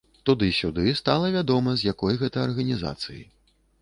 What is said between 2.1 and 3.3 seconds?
гэта арганізацыі.